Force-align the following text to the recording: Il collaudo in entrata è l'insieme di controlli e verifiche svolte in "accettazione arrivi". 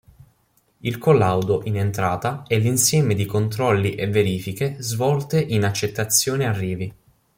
Il 0.79 0.97
collaudo 0.97 1.61
in 1.65 1.77
entrata 1.77 2.41
è 2.47 2.57
l'insieme 2.57 3.13
di 3.13 3.27
controlli 3.27 3.93
e 3.93 4.07
verifiche 4.09 4.77
svolte 4.79 5.39
in 5.39 5.63
"accettazione 5.63 6.47
arrivi". 6.47 6.91